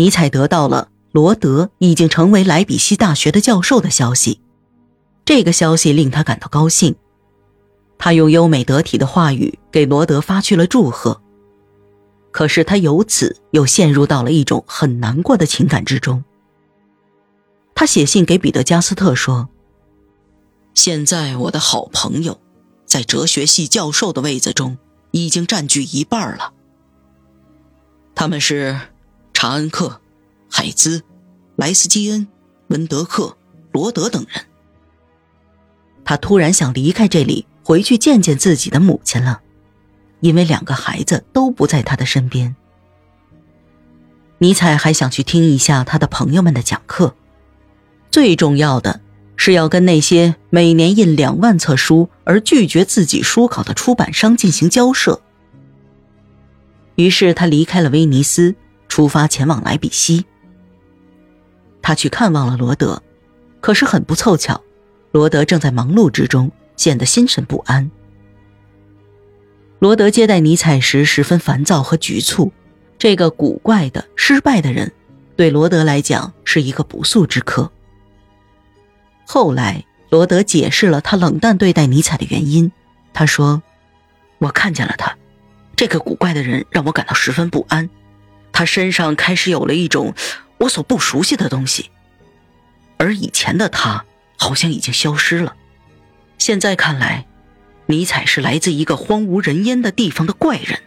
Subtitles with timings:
[0.00, 4.40] 尼采得到了罗德已经成为莱比锡大学的教授的消息。
[5.26, 6.96] 这个消息令他感到高兴，
[7.98, 11.20] 他用优美得体的话语给罗德发去了祝贺。
[12.32, 16.24] 可是他由此又陷入到了一种很难过的情感之中。
[17.74, 19.48] 他写信给彼得加斯特说
[20.74, 22.40] ：“现在我的好朋友，
[22.86, 24.78] 在哲学系教授的位子中
[25.10, 26.54] 已经占据一半了。
[28.14, 28.78] 他们是
[29.42, 30.02] 查恩克、
[30.50, 31.02] 海兹、
[31.56, 32.28] 莱斯基恩、
[32.68, 33.38] 文德克、
[33.72, 34.44] 罗德等人。”
[36.04, 39.40] 他突然想离开这里，回去见见自己的母亲了。
[40.20, 42.54] 因为两个孩子都不在他的身边，
[44.36, 47.14] 尼采还想去听一下他的朋友们的讲课。
[48.10, 49.00] 最重要的
[49.36, 55.22] 是要跟那些每年印两万册书而拒绝自己书稿的出版商进行交涉。
[56.96, 58.54] 于是他离开了威尼斯，
[58.90, 60.26] 出发前往莱比锡。
[61.80, 63.02] 他去看望了罗德，
[63.62, 64.60] 可是很不凑巧，
[65.12, 67.90] 罗德正在忙碌之中，显得心神不安。
[69.78, 72.52] 罗德接待尼采时十分烦躁和局促，
[72.98, 74.92] 这个古怪的失败的人，
[75.36, 77.70] 对罗德来讲是一个不速之客。
[79.24, 82.70] 后来，罗德解释了他冷淡对待尼采的原因。
[83.14, 83.62] 他说
[84.38, 85.16] ：“我看见了他，
[85.76, 87.88] 这个古怪的人让我感到十分不安。
[88.52, 90.14] 他身上开始有了一种
[90.58, 91.90] 我所不熟悉的东西，
[92.98, 94.04] 而以前的他
[94.36, 95.54] 好像已经消失了。
[96.38, 97.26] 现在看来。”
[97.86, 100.78] 尼采是来自一个荒无人烟的地方的怪人。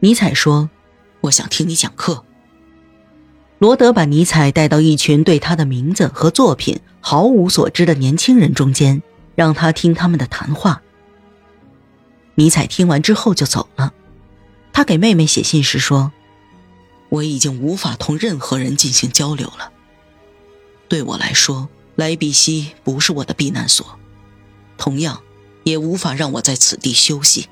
[0.00, 0.68] 尼采说
[1.22, 2.26] ：“我想听你讲课。”
[3.58, 9.02] 罗德把尼采带到一群对他的名字和作品毫无所知的年轻人中间，
[9.34, 10.82] 让他听他们的谈话。
[12.34, 13.94] 尼采听完之后就走了。
[14.72, 16.12] 他给妹妹写信时说
[17.10, 19.70] ：“我已经无法同任何人进行交流了。
[20.88, 23.98] 对我来说，莱比锡不是我的避难所。”
[24.78, 25.22] 同样，
[25.64, 27.48] 也无法让我在此地休息。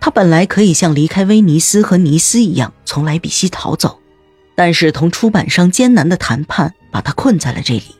[0.00, 4.00] 他本来可以像离开威尼斯和尼斯一样从莱比锡逃走，
[4.54, 7.96] 但是同出版商艰难的谈判把他困在了这里。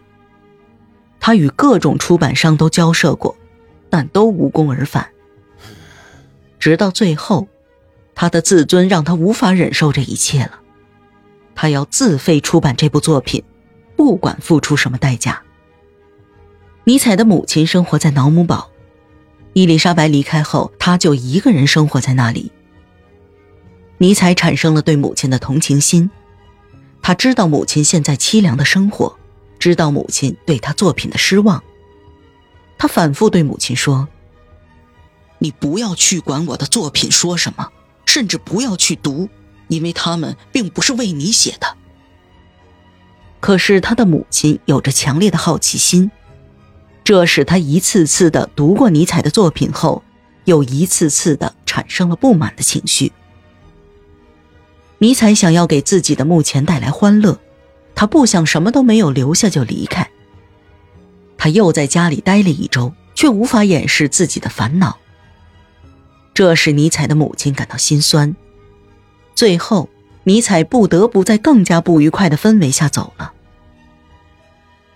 [1.18, 3.36] 他与各种出版商都交涉过，
[3.88, 5.08] 但都无功而返。
[6.58, 7.48] 直到最后，
[8.14, 10.60] 他的自尊让他无法忍受这一切了。
[11.54, 13.42] 他要自费出版这部作品，
[13.96, 15.42] 不管付出什么代价。
[16.84, 18.70] 尼采的母亲生活在瑙姆堡，
[19.54, 22.52] 伊丽莎白离开后，他就一个人生活在那里。
[23.98, 26.10] 尼采产生了对母亲的同情心，
[27.00, 29.18] 他知道母亲现在凄凉的生活，
[29.58, 31.62] 知道母亲对他作品的失望。
[32.76, 34.06] 他反复对母亲说
[35.38, 37.68] ：“你不要去管我的作品说什么，
[38.06, 39.28] 甚至不要去读，
[39.68, 41.76] 因为他们并不是为你写的。”
[43.40, 46.10] 可是他的母亲有着强烈的好奇心。
[47.04, 50.02] 这使他一次次的读过尼采的作品后，
[50.46, 53.12] 又一次次的产生了不满的情绪。
[54.98, 57.38] 尼采想要给自己的墓前带来欢乐，
[57.94, 60.10] 他不想什么都没有留下就离开。
[61.38, 64.98] 他又在家里待了一周，却无法掩饰自己的烦恼。
[66.36, 68.36] 这使尼采的母亲感到心酸。
[69.34, 69.88] 最后，
[70.22, 73.32] 尼采不得不在更加不愉快的氛围下走了。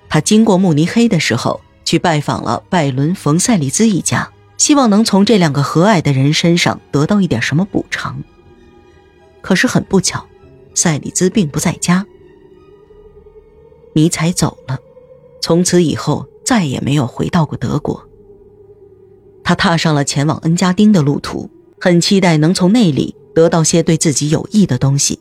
[0.08, 1.60] 他经过慕尼黑的时候。
[1.82, 8.22] 去拜访了拜伦·冯·塞里兹一家，希望能从这两个和蔼的人身上得到一点什么补偿。
[9.40, 10.24] 可是很不巧，
[10.72, 12.06] 塞里兹并不在家。
[13.92, 14.78] 尼采走了，
[15.42, 18.08] 从此以后再也没有回到过德国。
[19.50, 21.50] 他踏上了前往恩加丁的路途，
[21.80, 25.18] 很期待能从那里得到些对自己有益的东西。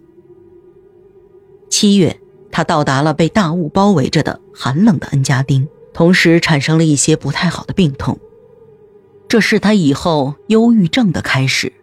[1.67, 2.19] 七月，
[2.51, 5.67] 他到达了被大雾包围着的寒冷的恩加丁。
[5.95, 8.19] 同时产生了一些不太好的病痛，
[9.27, 11.73] 这是他以后忧郁症的开始。